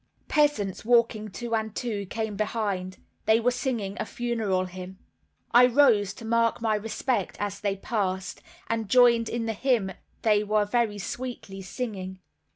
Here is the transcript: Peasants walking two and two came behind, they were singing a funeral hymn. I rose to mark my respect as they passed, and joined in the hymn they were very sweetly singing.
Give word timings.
Peasants 0.27 0.83
walking 0.83 1.29
two 1.29 1.53
and 1.53 1.75
two 1.75 2.07
came 2.07 2.35
behind, 2.35 2.97
they 3.25 3.39
were 3.39 3.51
singing 3.51 3.95
a 3.99 4.05
funeral 4.07 4.65
hymn. 4.65 4.97
I 5.51 5.67
rose 5.67 6.15
to 6.15 6.25
mark 6.25 6.59
my 6.59 6.73
respect 6.73 7.37
as 7.39 7.59
they 7.59 7.75
passed, 7.75 8.41
and 8.65 8.89
joined 8.89 9.29
in 9.29 9.45
the 9.45 9.53
hymn 9.53 9.91
they 10.23 10.43
were 10.43 10.65
very 10.65 10.97
sweetly 10.97 11.61
singing. 11.61 12.19